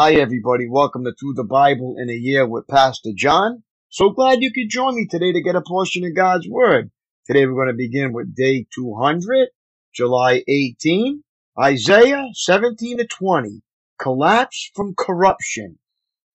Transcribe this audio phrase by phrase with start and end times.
[0.00, 0.68] Hi, everybody.
[0.68, 3.64] Welcome to Through the Bible in a Year with Pastor John.
[3.88, 6.92] So glad you could join me today to get a portion of God's Word.
[7.26, 9.48] Today we're going to begin with day 200,
[9.92, 11.24] July 18,
[11.60, 13.62] Isaiah 17 to 20,
[13.98, 15.80] Collapse from Corruption.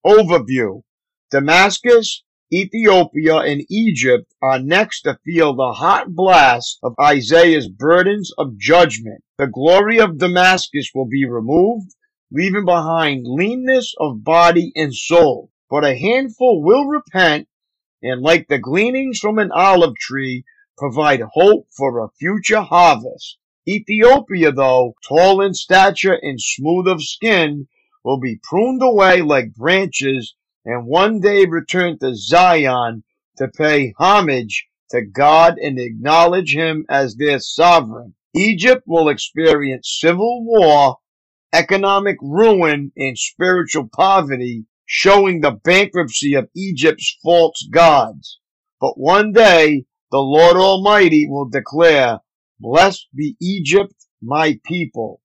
[0.06, 0.82] Overview.
[1.32, 2.22] Damascus,
[2.54, 9.24] Ethiopia, and Egypt are next to feel the hot blast of Isaiah's burdens of judgment.
[9.38, 11.96] The glory of Damascus will be removed
[12.34, 15.52] leaving behind leanness of body and soul.
[15.70, 17.48] But a handful will repent,
[18.02, 20.44] and like the gleanings from an olive tree,
[20.78, 23.38] provide hope for a future harvest.
[23.68, 27.68] Ethiopia, though, tall in stature and smooth of skin,
[28.04, 33.04] will be pruned away like branches and one day return to Zion
[33.38, 38.16] to pay homage to God and acknowledge Him as their sovereign.
[38.36, 40.98] Egypt will experience civil war
[41.54, 48.40] economic ruin, and spiritual poverty, showing the bankruptcy of Egypt's false gods.
[48.82, 52.20] But one day, the Lord Almighty will declare,
[52.60, 55.22] Blessed be Egypt, my people.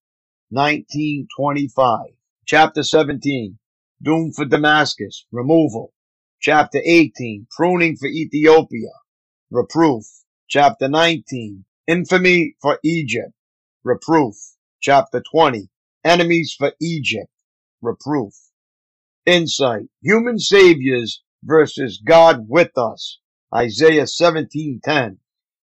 [0.51, 2.01] 1925.
[2.47, 3.59] Chapter 17.
[4.03, 5.27] Doom for Damascus.
[5.33, 5.93] Removal.
[6.41, 7.47] Chapter 18.
[7.51, 8.91] Pruning for Ethiopia.
[9.51, 10.05] Reproof.
[10.49, 11.65] Chapter 19.
[11.87, 13.33] Infamy for Egypt.
[13.83, 14.35] Reproof.
[14.81, 15.69] Chapter 20
[16.09, 17.29] enemies for Egypt.
[17.83, 18.33] Reproof.
[19.27, 19.89] Insight.
[20.01, 23.19] Human saviors versus God with us.
[23.55, 25.19] Isaiah 17:10.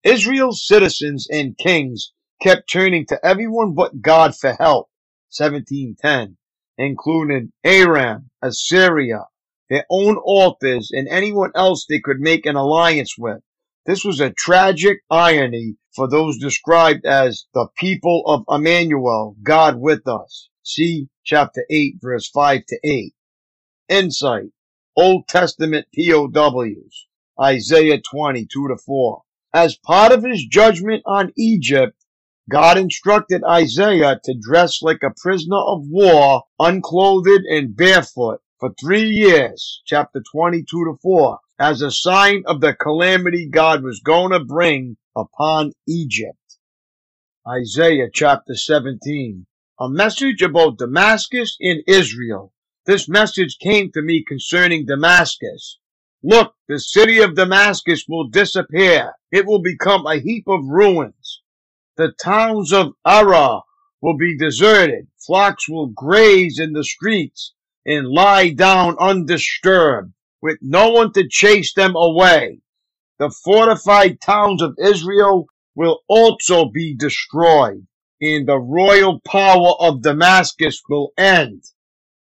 [0.03, 4.89] Israel's citizens and kings kept turning to everyone but God for help.
[5.37, 6.37] 1710,
[6.77, 9.25] including Aram, Assyria,
[9.69, 13.41] their own altars, and anyone else they could make an alliance with.
[13.89, 20.07] This was a tragic irony for those described as the people of Emmanuel, God with
[20.07, 20.49] us.
[20.61, 23.15] See chapter 8, verse 5 to 8.
[23.89, 24.51] Insight.
[24.95, 27.07] Old Testament POWs.
[27.41, 29.23] Isaiah 20, 2 to 4.
[29.55, 31.97] As part of his judgment on Egypt,
[32.47, 39.09] God instructed Isaiah to dress like a prisoner of war, unclothed and barefoot, for three
[39.09, 44.39] years, chapter 22 to 4, as a sign of the calamity God was going to
[44.39, 46.37] bring upon Egypt.
[47.45, 49.45] Isaiah chapter 17.
[49.77, 52.53] A message about Damascus in Israel.
[52.85, 55.79] This message came to me concerning Damascus.
[56.23, 59.13] Look, the city of Damascus will disappear.
[59.31, 61.41] It will become a heap of ruins.
[61.97, 63.63] The towns of Aroer
[64.01, 65.07] will be deserted.
[65.17, 67.53] Flocks will graze in the streets
[67.85, 72.59] and lie down undisturbed with no one to chase them away.
[73.19, 77.85] The fortified towns of Israel will also be destroyed,
[78.21, 81.63] and the royal power of Damascus will end.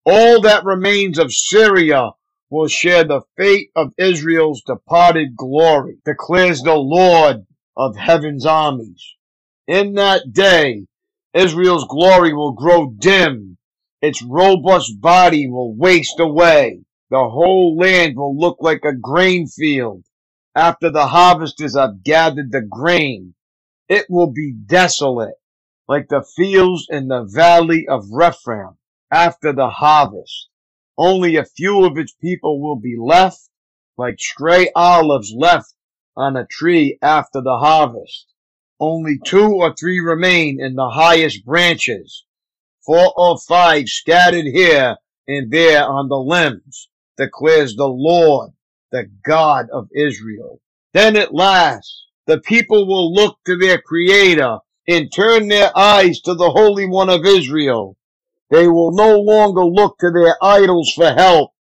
[0.06, 2.12] All that remains of Syria
[2.50, 7.46] will share the fate of Israel's departed glory, declares the Lord
[7.78, 9.16] of heaven's armies.
[9.68, 10.86] In that day,
[11.34, 13.58] Israel's glory will grow dim,
[14.02, 20.04] its robust body will waste away, the whole land will look like a grain field
[20.56, 23.36] after the harvesters have gathered the grain.
[23.90, 25.36] It will be desolate,
[25.88, 28.78] like the fields in the valley of Rephaim
[29.12, 30.50] after the harvest.
[30.98, 33.50] Only a few of its people will be left,
[33.98, 35.74] like stray olives left
[36.16, 38.28] on a tree after the harvest.
[38.80, 42.26] Only two or three remain in the highest branches,
[42.86, 44.98] four or five scattered here
[45.28, 48.52] and there on the limbs declares the Lord,
[48.92, 50.60] the God of Israel.
[50.94, 56.34] Then at last, the people will look to their Creator and turn their eyes to
[56.34, 57.98] the Holy One of Israel.
[58.50, 61.52] They will no longer look to their idols for help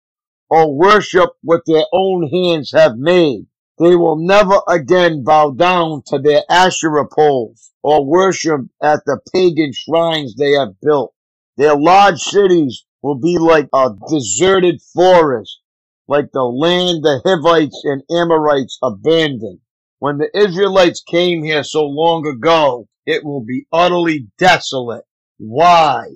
[0.49, 3.47] or worship what their own hands have made.
[3.79, 9.73] They will never again bow down to their Asherah poles or worship at the pagan
[9.73, 11.13] shrines they have built.
[11.57, 15.59] Their large cities will be like a deserted forest,
[16.07, 19.59] like the land the Hivites and Amorites abandoned.
[19.99, 25.03] When the Israelites came here so long ago, it will be utterly desolate.
[25.37, 26.07] Why?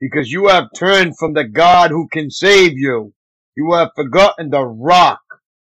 [0.00, 3.12] Because you have turned from the God who can save you.
[3.56, 5.20] You have forgotten the rock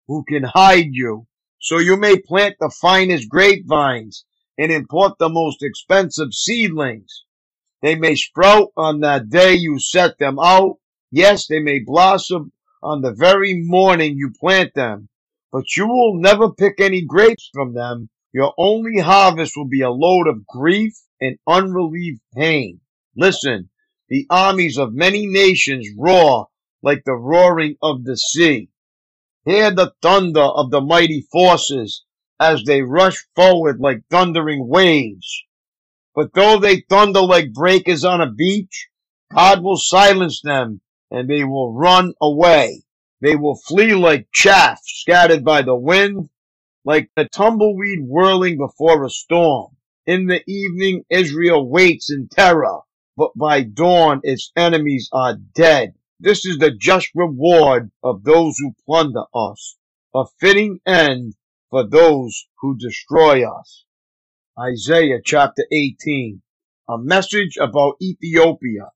[0.06, 1.26] who can hide you.
[1.60, 4.26] So you may plant the finest grapevines
[4.58, 7.24] and import the most expensive seedlings.
[7.82, 10.78] They may sprout on that day you set them out.
[11.10, 12.52] Yes, they may blossom
[12.82, 15.08] on the very morning you plant them,
[15.52, 18.08] but you will never pick any grapes from them.
[18.32, 22.80] Your only harvest will be a load of grief and unrelieved pain.
[23.16, 23.70] Listen,
[24.08, 26.48] the armies of many nations roar
[26.82, 28.68] like the roaring of the sea.
[29.44, 32.04] Hear the thunder of the mighty forces
[32.38, 35.44] as they rush forward like thundering waves.
[36.18, 38.88] But though they thunder like breakers on a beach,
[39.32, 40.80] God will silence them
[41.12, 42.82] and they will run away.
[43.20, 46.28] They will flee like chaff scattered by the wind,
[46.84, 49.76] like the tumbleweed whirling before a storm.
[50.06, 52.80] In the evening, Israel waits in terror,
[53.16, 55.94] but by dawn its enemies are dead.
[56.18, 59.76] This is the just reward of those who plunder us,
[60.12, 61.36] a fitting end
[61.70, 63.84] for those who destroy us.
[64.60, 66.42] Isaiah chapter 18,
[66.88, 68.90] a message about Ethiopia.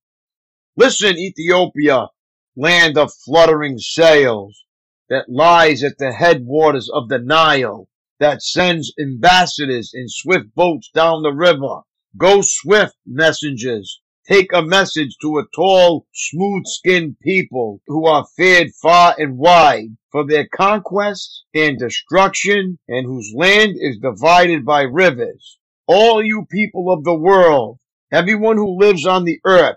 [0.76, 2.08] Listen, Ethiopia,
[2.56, 4.64] land of fluttering sails,
[5.08, 7.86] that lies at the headwaters of the Nile,
[8.18, 11.82] that sends ambassadors in swift boats down the river.
[12.16, 19.16] Go swift, messengers, take a message to a tall, smooth-skinned people who are feared far
[19.18, 25.58] and wide for their conquests and destruction and whose land is divided by rivers.
[25.88, 27.78] All you people of the world,
[28.12, 29.76] everyone who lives on the earth,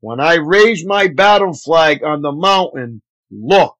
[0.00, 3.00] when I raise my battle flag on the mountain,
[3.30, 3.78] look.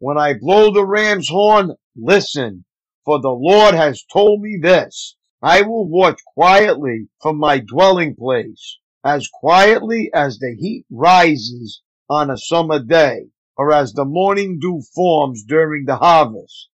[0.00, 2.64] When I blow the ram's horn, listen.
[3.04, 5.16] For the Lord has told me this.
[5.40, 12.30] I will watch quietly from my dwelling place as quietly as the heat rises on
[12.30, 16.70] a summer day, or as the morning dew forms during the harvest.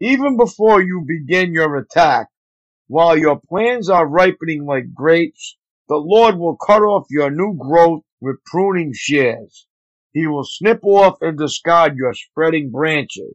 [0.00, 2.28] Even before you begin your attack,
[2.88, 8.04] while your plans are ripening like grapes, the Lord will cut off your new growth
[8.20, 9.66] with pruning shears.
[10.12, 13.34] He will snip off and discard your spreading branches.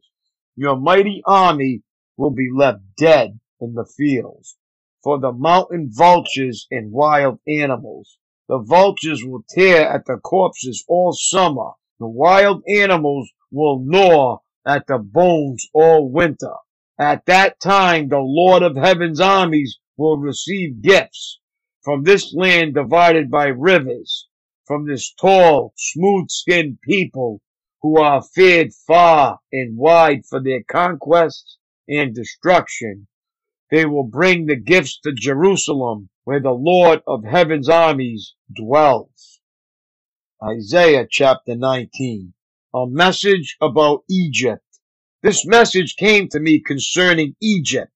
[0.56, 1.84] Your mighty army
[2.18, 4.58] will be left dead in the fields.
[5.04, 8.18] For the mountain vultures and wild animals
[8.52, 11.72] the vultures will tear at the corpses all summer.
[12.02, 16.56] The wild animals will gnaw at the bones all winter.
[17.00, 21.40] At that time, the Lord of heaven's armies will receive gifts
[21.82, 24.28] from this land divided by rivers,
[24.66, 27.40] from this tall, smooth-skinned people
[27.82, 31.58] who are feared far and wide for their conquests
[31.88, 33.08] and destruction.
[33.72, 39.42] They will bring the gifts to Jerusalem where the Lord of heaven's armies dwells.
[40.44, 42.34] Isaiah chapter 19.
[42.76, 44.64] A message about Egypt.
[45.24, 47.92] This message came to me concerning Egypt.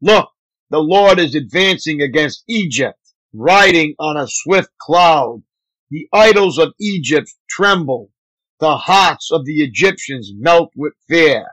[0.00, 0.30] Look,
[0.70, 2.98] the Lord is advancing against Egypt,
[3.32, 5.42] riding on a swift cloud.
[5.90, 8.10] The idols of Egypt tremble.
[8.58, 11.46] The hearts of the Egyptians melt with fear.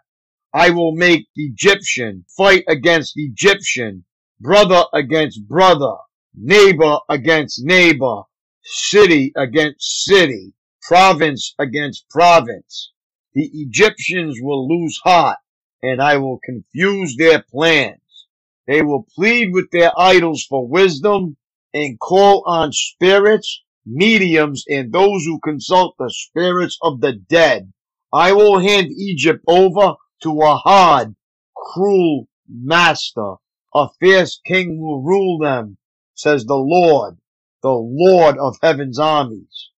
[0.51, 4.05] I will make Egyptian fight against Egyptian,
[4.39, 5.97] brother against brother
[6.39, 8.21] neighbor against neighbor,
[8.63, 10.53] city against city,
[10.83, 12.91] province against province.
[13.33, 15.39] The Egyptians will lose heart,
[15.81, 18.27] and I will confuse their plans.
[18.67, 21.37] They will plead with their idols for wisdom
[21.73, 27.73] and call on spirits, mediums, and those who consult the spirits of the dead.
[28.13, 31.15] I will hand Egypt over to a hard,
[31.55, 33.35] cruel master.
[33.73, 35.77] A fierce king will rule them
[36.17, 37.19] says the Lord,
[37.61, 39.69] the Lord of heaven's armies.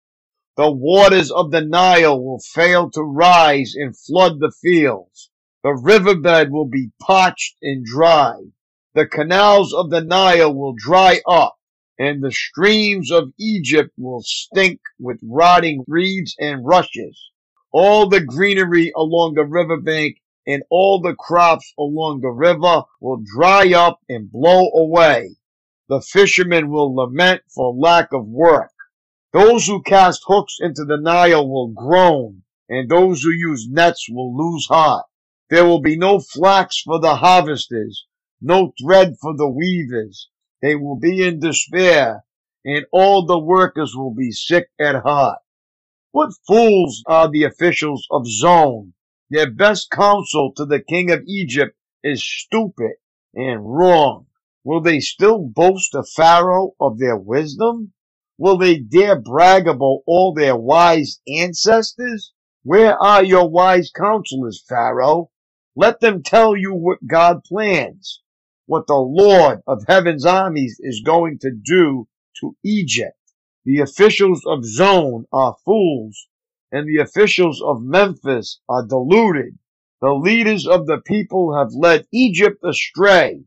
[0.55, 5.29] The waters of the Nile will fail to rise and flood the fields.
[5.63, 8.35] The riverbed will be parched and dry.
[8.93, 11.57] The canals of the Nile will dry up,
[11.97, 17.31] and the streams of Egypt will stink with rotting reeds and rushes.
[17.73, 23.73] All the greenery along the riverbank and all the crops along the river will dry
[23.73, 25.35] up and blow away
[25.89, 28.71] the fishermen will lament for lack of work.
[29.33, 34.35] Those who cast hooks into the Nile will groan, and those who use nets will
[34.37, 35.07] lose heart.
[35.49, 38.05] There will be no flax for the harvesters,
[38.39, 40.29] no thread for the weavers.
[40.61, 42.23] They will be in despair,
[42.63, 45.39] and all the workers will be sick at heart.
[46.11, 48.93] What fools are the officials of Zoan!
[49.31, 52.93] Their best counsel to the king of Egypt is stupid
[53.33, 54.27] and wrong.
[54.69, 57.91] Will they still boast to Pharaoh of their wisdom?
[58.37, 62.33] Will they dare brag about all their wise ancestors?
[62.61, 65.31] Where are your wise counselors, Pharaoh?
[65.75, 68.21] Let them tell you what God plans,
[68.67, 72.07] what the Lord of heaven's armies is going to do
[72.39, 73.17] to Egypt.
[73.65, 76.27] The officials of Zoan are fools,
[76.71, 79.57] and the officials of Memphis are deluded.
[79.99, 83.45] The leaders of the people have led Egypt astray.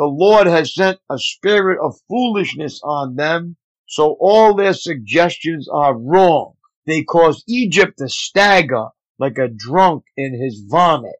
[0.00, 5.94] The Lord has sent a spirit of foolishness on them so all their suggestions are
[5.94, 6.54] wrong.
[6.86, 8.86] They cause Egypt to stagger
[9.18, 11.16] like a drunk in his vomit.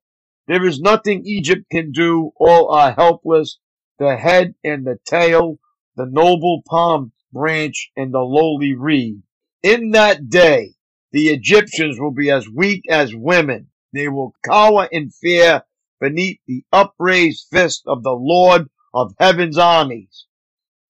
[0.47, 2.31] There is nothing Egypt can do.
[2.37, 3.59] All are helpless.
[3.99, 5.59] The head and the tail,
[5.97, 9.21] the noble palm branch and the lowly reed.
[9.63, 10.71] In that day,
[11.13, 13.69] the Egyptians will be as weak as women.
[13.93, 15.65] They will cower in fear
[16.01, 20.27] beneath the upraised fist of the Lord of heaven's armies.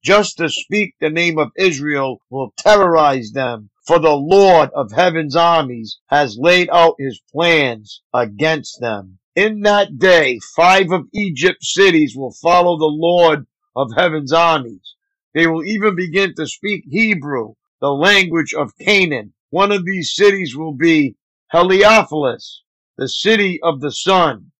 [0.03, 5.37] Just to speak the name of Israel will terrorize them, for the Lord of heaven's
[5.37, 9.19] armies has laid out his plans against them.
[9.37, 14.95] In that day, five of Egypt's cities will follow the Lord of heaven's armies.
[15.35, 19.33] They will even begin to speak Hebrew, the language of Canaan.
[19.51, 21.17] One of these cities will be
[21.53, 22.63] Heliopolis,
[22.97, 24.53] the city of the sun.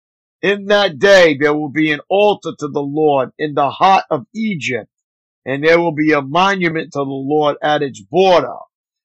[0.43, 4.27] In that day, there will be an altar to the Lord in the heart of
[4.35, 4.91] Egypt
[5.45, 8.57] and there will be a monument to the Lord at its border.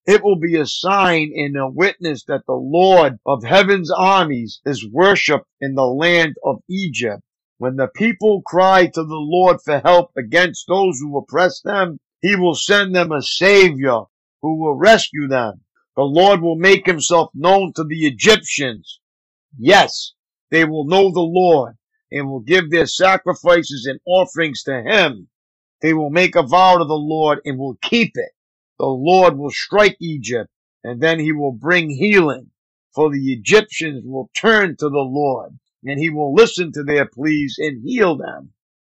[0.06, 4.88] It will be a sign and a witness that the Lord of heaven's armies is
[4.92, 7.22] worshipped in the land of Egypt.
[7.58, 12.36] When the people cry to the Lord for help against those who oppress them, he
[12.36, 14.02] will send them a savior
[14.42, 15.62] who will rescue them.
[15.96, 19.00] The Lord will make himself known to the Egyptians.
[19.58, 20.14] Yes,
[20.56, 21.76] they will know the Lord
[22.10, 25.28] and will give their sacrifices and offerings to him.
[25.82, 28.32] They will make a vow to the Lord and will keep it.
[28.80, 30.50] The Lord will strike Egypt
[30.82, 32.52] and then he will bring healing.
[32.94, 37.58] For the Egyptians will turn to the Lord and he will listen to their pleas
[37.60, 38.54] and heal them.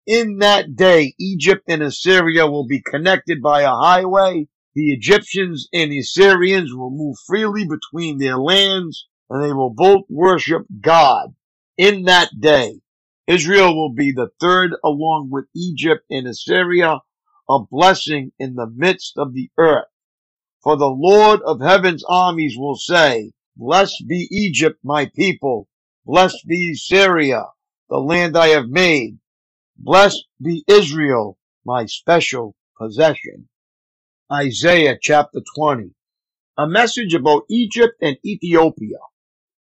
[0.08, 4.48] In that day, Egypt and Assyria will be connected by a highway.
[4.76, 10.06] The Egyptians and the Assyrians will move freely between their lands and they will both
[10.10, 11.36] worship God
[11.80, 12.82] in that day.
[13.26, 17.00] Israel will be the third along with Egypt and Assyria,
[17.50, 19.86] a blessing in the midst of the earth.
[20.62, 25.70] For the Lord of heaven's armies will say, Blessed be Egypt, my people.
[26.06, 27.46] Blessed be Syria,
[27.90, 29.20] the land I have made.
[29.78, 33.48] Blessed be Israel, my special possession.
[34.30, 35.92] Isaiah chapter 20.
[36.58, 38.98] A message about Egypt and Ethiopia.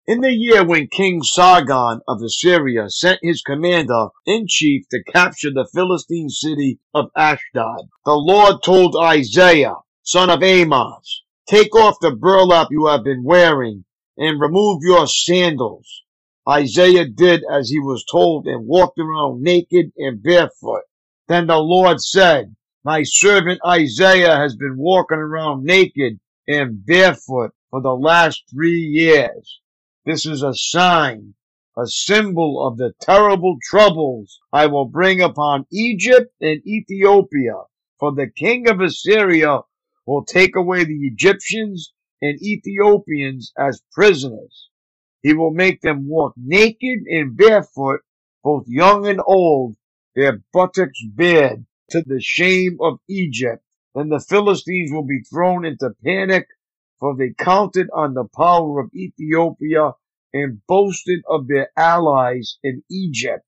[0.09, 5.50] In the year when King Sargon of Assyria sent his commander in chief to capture
[5.53, 12.17] the Philistine city of Ashdod, the Lord told Isaiah, son of Amos, take off the
[12.17, 13.85] burlap you have been wearing
[14.17, 16.05] and remove your sandals.
[16.49, 20.85] Isaiah did as he was told and walked around naked and barefoot.
[21.29, 27.83] Then the Lord said, my servant Isaiah has been walking around naked and barefoot for
[27.83, 29.61] the last three years.
[30.09, 31.35] This is a sign,
[31.77, 37.65] a symbol of the terrible troubles I will bring upon Egypt and Ethiopia.
[38.00, 39.61] For the king of Assyria
[40.07, 44.71] will take away the Egyptians and Ethiopians as prisoners.
[45.21, 48.00] He will make them walk naked and barefoot,
[48.43, 49.77] both young and old,
[50.17, 53.62] their buttocks bared, to the shame of Egypt.
[53.95, 56.47] Then the Philistines will be thrown into panic
[57.00, 59.93] for they counted on the power of Ethiopia
[60.33, 63.45] and boasted of their allies in Egypt.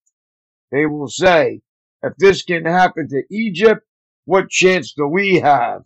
[0.70, 1.62] They will say,
[2.02, 3.86] if this can happen to Egypt,
[4.24, 5.82] what chance do we have?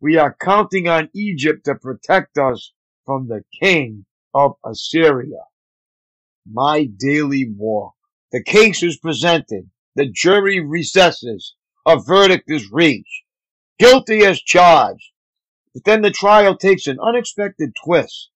[0.00, 2.72] We are counting on Egypt to protect us
[3.04, 5.44] from the king of Assyria.
[6.50, 7.94] My daily walk.
[8.32, 9.68] The case is presented.
[9.96, 11.54] The jury recesses.
[11.86, 13.24] A verdict is reached.
[13.78, 15.10] Guilty as charged.
[15.72, 18.30] But then the trial takes an unexpected twist.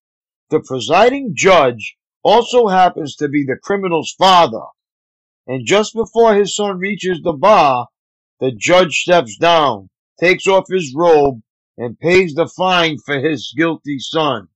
[0.51, 4.67] The presiding judge also happens to be the criminal's father.
[5.45, 7.89] And just before his son reaches the bar,
[8.39, 11.43] the judge steps down, takes off his robe,
[11.77, 14.49] and pays the fine for his guilty son.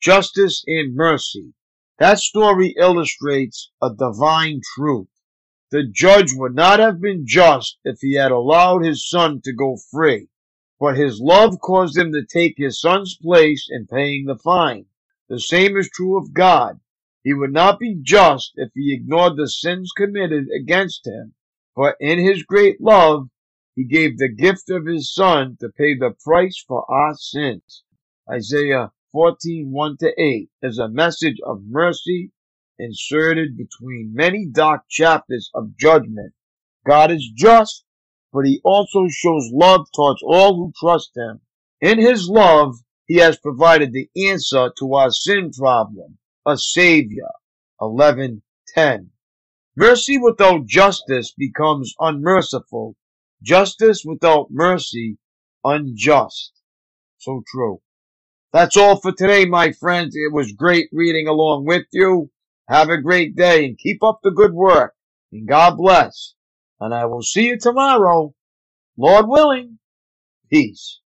[0.00, 1.54] Justice and mercy.
[1.98, 5.06] That story illustrates a divine truth.
[5.70, 9.76] The judge would not have been just if he had allowed his son to go
[9.92, 10.30] free
[10.84, 14.84] but his love caused him to take his son's place in paying the fine.
[15.30, 16.78] The same is true of God.
[17.22, 21.32] He would not be just if he ignored the sins committed against him
[21.74, 23.30] For in his great love,
[23.74, 27.82] he gave the gift of his son to pay the price for our sins.
[28.30, 32.30] Isaiah 14, 1 to 8 is a message of mercy
[32.78, 36.34] inserted between many dark chapters of judgment.
[36.84, 37.86] God is just,
[38.34, 41.40] but he also shows love towards all who trust him.
[41.80, 42.74] In his love,
[43.06, 47.30] he has provided the answer to our sin problem, a savior.
[47.80, 49.10] 11:10.
[49.76, 52.96] Mercy without justice becomes unmerciful.
[53.40, 55.18] Justice without mercy,
[55.62, 56.52] unjust.
[57.18, 57.82] So true.
[58.52, 60.16] That's all for today, my friends.
[60.16, 62.30] It was great reading along with you.
[62.68, 64.94] Have a great day and keep up the good work.
[65.30, 66.33] And God bless.
[66.84, 68.34] And I will see you tomorrow.
[68.98, 69.78] Lord willing.
[70.50, 71.00] Peace.